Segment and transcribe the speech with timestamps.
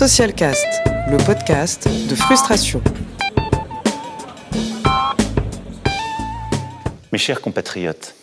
[0.00, 0.66] Socialcast,
[1.10, 2.80] le podcast de frustration.
[7.12, 8.14] Mes chers compatriotes,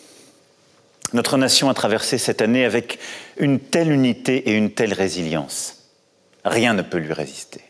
[1.14, 2.98] notre nation a traversé cette année avec
[3.38, 5.92] une telle unité et une telle résilience.
[6.44, 7.62] Rien ne peut lui résister.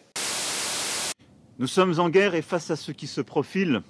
[1.60, 3.82] Nous sommes en guerre et face à ce qui se profile,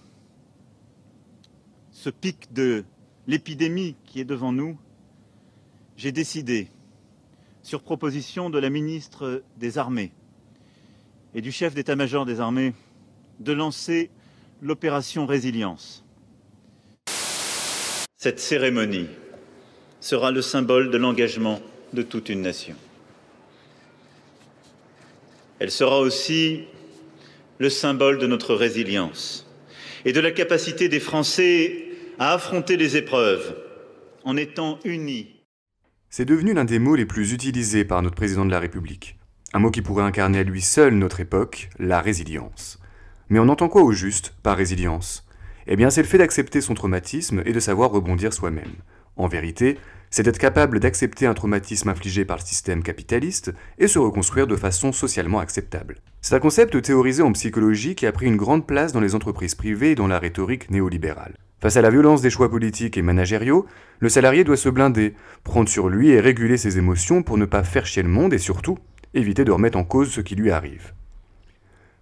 [1.91, 2.85] ce pic de
[3.27, 4.79] l'épidémie qui est devant nous,
[5.95, 6.71] j'ai décidé,
[7.67, 10.13] sur proposition de la ministre des Armées
[11.35, 12.73] et du chef d'état-major des armées,
[13.41, 14.09] de lancer
[14.61, 16.05] l'opération Résilience.
[18.15, 19.07] Cette cérémonie
[19.99, 21.59] sera le symbole de l'engagement
[21.91, 22.77] de toute une nation.
[25.59, 26.61] Elle sera aussi
[27.57, 29.45] le symbole de notre résilience
[30.05, 33.57] et de la capacité des Français à affronter les épreuves
[34.23, 35.36] en étant unis
[36.09, 39.17] c'est devenu l'un des mots les plus utilisés par notre président de la République.
[39.53, 42.79] Un mot qui pourrait incarner à lui seul notre époque, la résilience.
[43.29, 45.27] Mais on entend quoi au juste par résilience?
[45.67, 48.75] Eh bien, c'est le fait d'accepter son traumatisme et de savoir rebondir soi-même.
[49.17, 49.77] En vérité,
[50.09, 54.55] c'est d'être capable d'accepter un traumatisme infligé par le système capitaliste et se reconstruire de
[54.55, 55.97] façon socialement acceptable.
[56.21, 59.55] C'est un concept théorisé en psychologie qui a pris une grande place dans les entreprises
[59.55, 61.35] privées et dans la rhétorique néolibérale.
[61.59, 63.65] Face à la violence des choix politiques et managériaux,
[63.99, 67.63] le salarié doit se blinder, prendre sur lui et réguler ses émotions pour ne pas
[67.63, 68.77] faire chier le monde et surtout
[69.15, 70.93] éviter de remettre en cause ce qui lui arrive.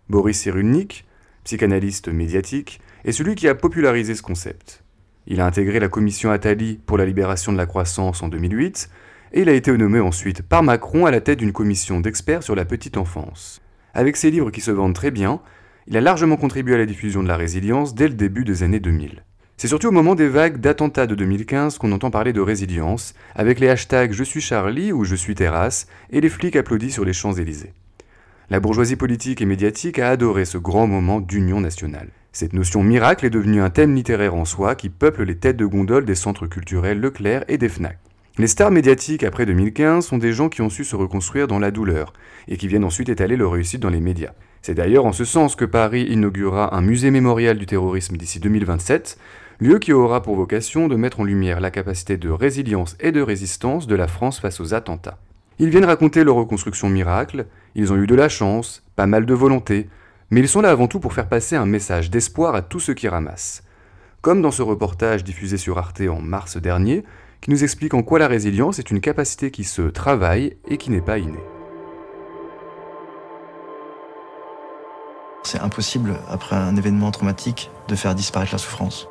[0.09, 1.06] Boris Cyrulnik,
[1.45, 4.83] psychanalyste médiatique, est celui qui a popularisé ce concept.
[5.26, 8.89] Il a intégré la commission Attali pour la libération de la croissance en 2008
[9.31, 12.56] et il a été nommé ensuite par Macron à la tête d'une commission d'experts sur
[12.56, 13.61] la petite enfance.
[13.94, 15.39] Avec ses livres qui se vendent très bien,
[15.88, 18.80] il a largement contribué à la diffusion de la résilience dès le début des années
[18.80, 19.23] 2000.
[19.58, 23.61] C'est surtout au moment des vagues d'attentats de 2015 qu'on entend parler de résilience, avec
[23.61, 27.14] les hashtags Je suis Charlie ou Je suis Terrasse, et les flics applaudis sur les
[27.14, 27.72] Champs-Élysées.
[28.50, 32.09] La bourgeoisie politique et médiatique a adoré ce grand moment d'union nationale.
[32.33, 35.65] Cette notion miracle est devenue un thème littéraire en soi qui peuple les têtes de
[35.65, 37.98] gondole des centres culturels Leclerc et des FNAC.
[38.38, 41.71] Les stars médiatiques après 2015 sont des gens qui ont su se reconstruire dans la
[41.71, 42.11] douleur
[42.49, 44.33] et qui viennent ensuite étaler leur réussite dans les médias.
[44.61, 49.17] C'est d'ailleurs en ce sens que Paris inaugurera un musée mémorial du terrorisme d'ici 2027,
[49.60, 53.21] lieu qui aura pour vocation de mettre en lumière la capacité de résilience et de
[53.21, 55.17] résistance de la France face aux attentats.
[55.60, 57.45] Ils viennent raconter leur reconstruction miracle,
[57.76, 59.88] ils ont eu de la chance, pas mal de volonté,
[60.30, 62.94] mais ils sont là avant tout pour faire passer un message d'espoir à tous ceux
[62.94, 63.64] qui ramassent.
[64.21, 67.04] Comme dans ce reportage diffusé sur Arte en mars dernier,
[67.42, 70.89] qui nous explique en quoi la résilience est une capacité qui se travaille et qui
[70.89, 71.44] n'est pas innée.
[75.44, 79.08] C'est impossible, après un événement traumatique, de faire disparaître la souffrance.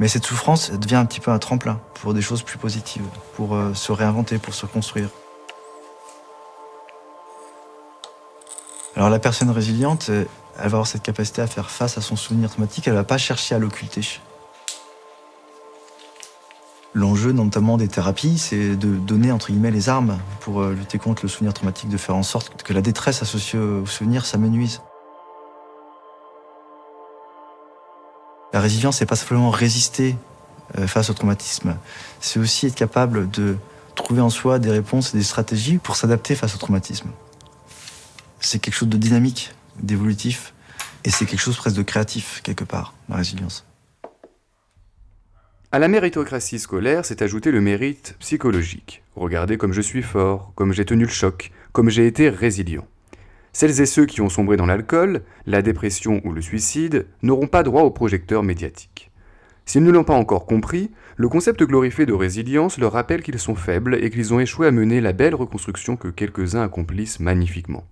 [0.00, 3.04] Mais cette souffrance devient un petit peu un tremplin pour des choses plus positives,
[3.36, 5.10] pour euh, se réinventer, pour se construire.
[8.96, 10.24] Alors la personne résiliente, euh,
[10.56, 13.18] elle va avoir cette capacité à faire face à son souvenir traumatique, elle va pas
[13.18, 14.20] chercher à l'occulter.
[16.94, 21.24] L'enjeu notamment des thérapies, c'est de donner entre guillemets les armes pour euh, lutter contre
[21.24, 24.80] le souvenir traumatique, de faire en sorte que la détresse associée au souvenir s'amenuise.
[28.52, 30.16] La résilience, c'est pas simplement résister
[30.78, 31.76] euh, face au traumatisme,
[32.20, 33.56] c'est aussi être capable de
[33.94, 37.10] trouver en soi des réponses et des stratégies pour s'adapter face au traumatisme.
[38.40, 40.54] C'est quelque chose de dynamique, d'évolutif,
[41.04, 43.64] et c'est quelque chose presque de créatif, quelque part, la résilience.
[45.72, 49.02] À la méritocratie scolaire s'est ajouté le mérite psychologique.
[49.14, 52.86] Regardez comme je suis fort, comme j'ai tenu le choc, comme j'ai été résilient.
[53.52, 57.62] Celles et ceux qui ont sombré dans l'alcool, la dépression ou le suicide n'auront pas
[57.62, 59.10] droit au projecteur médiatique.
[59.66, 63.54] S'ils ne l'ont pas encore compris, le concept glorifié de résilience leur rappelle qu'ils sont
[63.54, 67.84] faibles et qu'ils ont échoué à mener la belle reconstruction que quelques-uns accomplissent magnifiquement.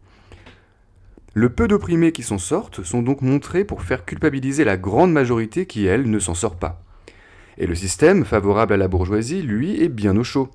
[1.35, 5.67] Le peu d'opprimés qui s'en sortent sont donc montrés pour faire culpabiliser la grande majorité
[5.67, 6.83] qui, elle, ne s'en sort pas.
[7.59, 10.49] Et le système, favorable à la bourgeoisie, lui, est bien au chaud.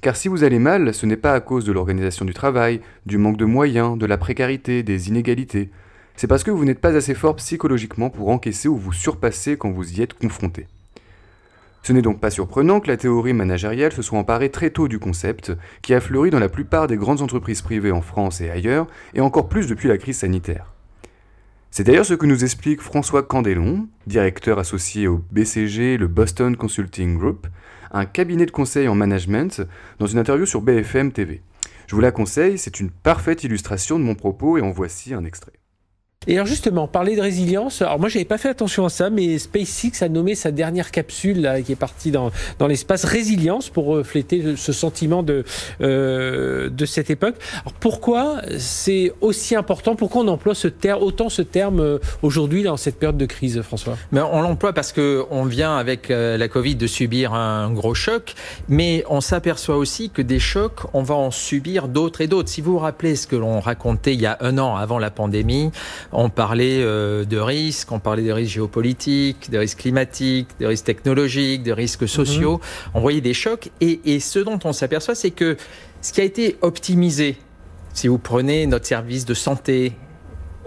[0.00, 3.18] Car si vous allez mal, ce n'est pas à cause de l'organisation du travail, du
[3.18, 5.70] manque de moyens, de la précarité, des inégalités.
[6.14, 9.72] C'est parce que vous n'êtes pas assez fort psychologiquement pour encaisser ou vous surpasser quand
[9.72, 10.68] vous y êtes confronté.
[11.82, 15.00] Ce n'est donc pas surprenant que la théorie managériale se soit emparée très tôt du
[15.00, 15.52] concept,
[15.82, 19.20] qui a fleuri dans la plupart des grandes entreprises privées en France et ailleurs, et
[19.20, 20.74] encore plus depuis la crise sanitaire.
[21.70, 27.18] C'est d'ailleurs ce que nous explique François Candelon, directeur associé au BCG, le Boston Consulting
[27.18, 27.46] Group,
[27.92, 29.62] un cabinet de conseil en management,
[29.98, 31.42] dans une interview sur BFM TV.
[31.86, 35.24] Je vous la conseille, c'est une parfaite illustration de mon propos et en voici un
[35.24, 35.52] extrait.
[36.26, 39.38] Et alors justement, parler de résilience, alors moi j'avais pas fait attention à ça, mais
[39.38, 43.86] SpaceX a nommé sa dernière capsule là, qui est partie dans, dans l'espace résilience pour
[43.86, 45.44] refléter ce sentiment de,
[45.80, 47.36] euh, de cette époque.
[47.62, 49.94] Alors pourquoi c'est aussi important?
[49.94, 53.62] Pourquoi on emploie ce terme, autant ce terme euh, aujourd'hui dans cette période de crise,
[53.62, 53.96] François?
[54.10, 58.34] Mais On l'emploie parce qu'on vient avec euh, la Covid de subir un gros choc,
[58.68, 62.48] mais on s'aperçoit aussi que des chocs, on va en subir d'autres et d'autres.
[62.48, 65.10] Si vous vous rappelez ce que l'on racontait il y a un an avant la
[65.10, 65.70] pandémie,
[66.12, 70.84] on parlait euh, de risques, on parlait des risques géopolitiques, des risques climatiques, des risques
[70.84, 72.54] technologiques, des risques sociaux.
[72.54, 72.90] Mhm.
[72.94, 73.70] On voyait des chocs.
[73.80, 75.56] Et, et ce dont on s'aperçoit, c'est que
[76.00, 77.36] ce qui a été optimisé,
[77.92, 79.94] si vous prenez notre service de santé,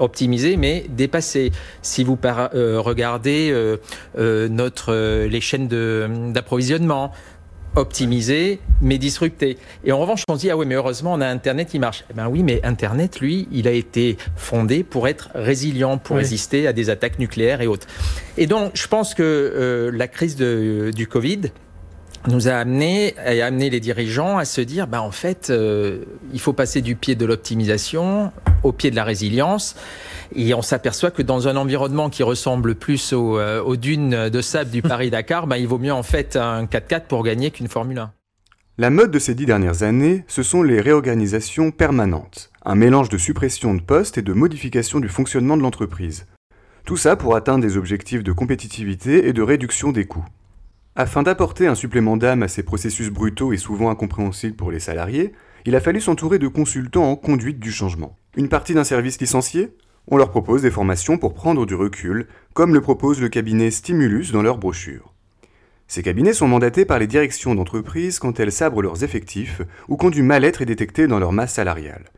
[0.02, 1.52] optimisé mais dépassé.
[1.82, 3.78] Si vous euh, regardez euh,
[4.18, 4.94] euh, notre,
[5.26, 5.68] les chaînes
[6.34, 7.12] d'approvisionnement,
[7.76, 9.58] optimisé mais disrupté.
[9.84, 12.04] Et en revanche, on se dit, ah oui, mais heureusement, on a Internet qui marche.
[12.10, 16.68] Eh ben oui, mais Internet, lui, il a été fondé pour être résilient, pour résister
[16.68, 17.88] à des attaques nucléaires et autres.
[18.38, 21.52] Et donc, je pense que euh, la crise de, du Covid,
[22.28, 26.04] nous a amené et amené les dirigeants à se dire bah en fait euh,
[26.34, 28.32] il faut passer du pied de l'optimisation
[28.64, 29.76] au pied de la résilience
[30.36, 34.72] et on s'aperçoit que dans un environnement qui ressemble plus euh, aux, dunes de sable
[34.72, 38.12] du Paris-Dakar, bah, il vaut mieux en fait un 4x4 pour gagner qu'une Formule 1.
[38.78, 43.18] La mode de ces dix dernières années, ce sont les réorganisations permanentes, un mélange de
[43.18, 46.26] suppression de postes et de modification du fonctionnement de l'entreprise.
[46.86, 50.26] Tout ça pour atteindre des objectifs de compétitivité et de réduction des coûts.
[50.96, 55.34] Afin d'apporter un supplément d'âme à ces processus brutaux et souvent incompréhensibles pour les salariés,
[55.66, 58.16] il a fallu s'entourer de consultants en conduite du changement.
[58.38, 59.72] Une partie d'un service licencié
[60.08, 64.32] on leur propose des formations pour prendre du recul, comme le propose le cabinet Stimulus
[64.32, 65.14] dans leur brochure.
[65.88, 70.10] Ces cabinets sont mandatés par les directions d'entreprise quand elles sabrent leurs effectifs ou quand
[70.10, 72.12] du mal-être est détecté dans leur masse salariale.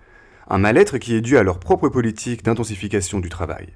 [0.48, 3.68] Un mal-être qui est dû à leur propre politique d'intensification du travail.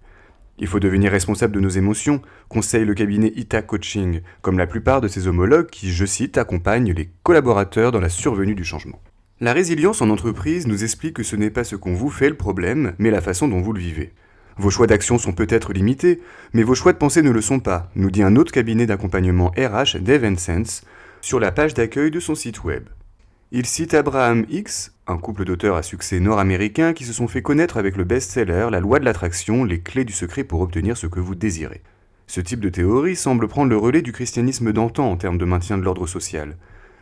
[0.60, 5.02] Il faut devenir responsable de nos émotions, conseille le cabinet ITA Coaching, comme la plupart
[5.02, 9.00] de ses homologues qui, je cite, accompagnent les collaborateurs dans la survenue du changement.
[9.40, 12.36] La résilience en entreprise nous explique que ce n'est pas ce qu'on vous fait le
[12.36, 14.12] problème, mais la façon dont vous le vivez.
[14.58, 16.22] Vos choix d'action sont peut-être limités,
[16.54, 19.52] mais vos choix de pensée ne le sont pas, nous dit un autre cabinet d'accompagnement
[19.56, 20.00] RH,
[20.38, 20.82] Sense,
[21.22, 22.86] sur la page d'accueil de son site web.
[23.52, 27.78] Il cite Abraham X, un couple d'auteurs à succès nord-américains qui se sont fait connaître
[27.78, 31.20] avec le best-seller La loi de l'attraction, les clés du secret pour obtenir ce que
[31.20, 31.84] vous désirez.
[32.26, 35.78] Ce type de théorie semble prendre le relais du christianisme d'antan en termes de maintien
[35.78, 36.58] de l'ordre social.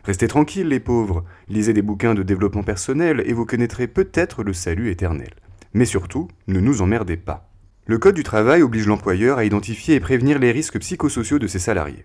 [0.06, 4.52] Restez tranquilles les pauvres, lisez des bouquins de développement personnel et vous connaîtrez peut-être le
[4.52, 5.30] salut éternel.
[5.74, 7.50] Mais surtout, ne nous emmerdez pas.
[7.86, 11.58] Le Code du travail oblige l'employeur à identifier et prévenir les risques psychosociaux de ses
[11.58, 12.04] salariés.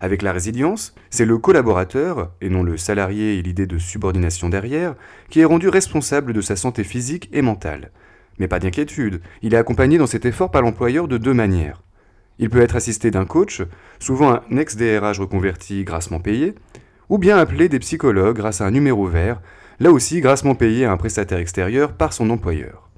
[0.00, 4.94] Avec la résilience, c'est le collaborateur, et non le salarié et l'idée de subordination derrière,
[5.28, 7.90] qui est rendu responsable de sa santé physique et mentale.
[8.38, 11.82] Mais pas d'inquiétude, il est accompagné dans cet effort par l'employeur de deux manières.
[12.38, 13.62] Il peut être assisté d'un coach,
[13.98, 16.54] souvent un ex-DRH reconverti grassement payé,
[17.10, 19.42] ou bien appeler des psychologues grâce à un numéro vert,
[19.80, 22.88] là aussi grassement payé à un prestataire extérieur par son employeur.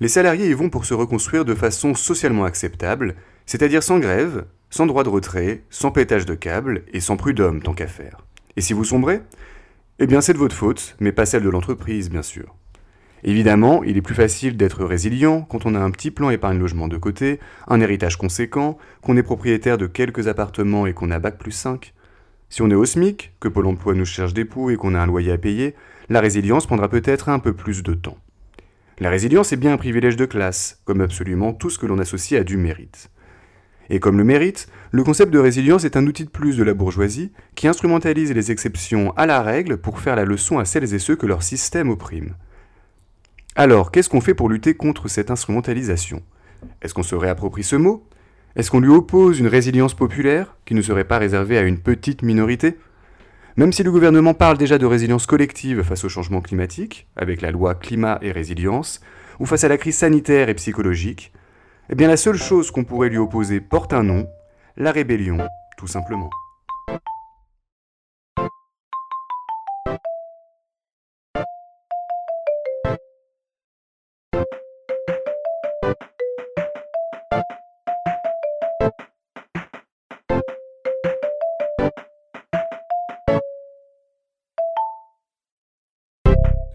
[0.00, 3.14] Les salariés y vont pour se reconstruire de façon socialement acceptable,
[3.44, 7.74] c'est-à-dire sans grève, sans droit de retrait, sans pétage de câble et sans prud'homme tant
[7.74, 8.24] qu'à faire.
[8.56, 9.20] Et si vous sombrez?
[9.98, 12.54] Eh bien c'est de votre faute, mais pas celle de l'entreprise bien sûr.
[13.22, 16.88] Évidemment, il est plus facile d'être résilient quand on a un petit plan épargne logement
[16.88, 21.36] de côté, un héritage conséquent, qu'on est propriétaire de quelques appartements et qu'on a bac
[21.36, 21.92] plus 5.
[22.50, 25.00] Si on est au SMIC, que Pôle emploi nous cherche des poux et qu'on a
[25.00, 25.76] un loyer à payer,
[26.08, 28.18] la résilience prendra peut-être un peu plus de temps.
[28.98, 32.38] La résilience est bien un privilège de classe, comme absolument tout ce que l'on associe
[32.38, 33.08] à du mérite.
[33.88, 36.74] Et comme le mérite, le concept de résilience est un outil de plus de la
[36.74, 40.98] bourgeoisie qui instrumentalise les exceptions à la règle pour faire la leçon à celles et
[40.98, 42.34] ceux que leur système opprime.
[43.54, 46.22] Alors, qu'est-ce qu'on fait pour lutter contre cette instrumentalisation?
[46.82, 48.06] Est-ce qu'on se réapproprie ce mot?
[48.56, 52.22] Est-ce qu'on lui oppose une résilience populaire qui ne serait pas réservée à une petite
[52.22, 52.76] minorité?
[53.56, 57.52] Même si le gouvernement parle déjà de résilience collective face au changement climatique, avec la
[57.52, 59.00] loi climat et résilience,
[59.38, 61.32] ou face à la crise sanitaire et psychologique,
[61.90, 64.28] eh bien la seule chose qu'on pourrait lui opposer porte un nom,
[64.76, 65.38] la rébellion,
[65.76, 66.30] tout simplement.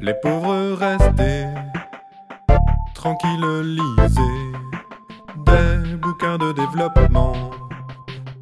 [0.06, 1.48] Les pauvres restaient
[2.94, 4.52] tranquilles, lisaient
[5.48, 7.34] des bouquins de développement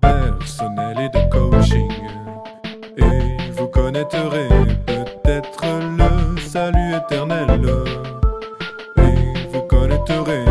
[0.01, 1.89] personnel et de coaching.
[2.97, 4.49] Et vous connaîtrez
[4.85, 5.63] peut-être
[5.97, 7.61] le salut éternel.
[8.97, 10.42] Et vous connaîtrez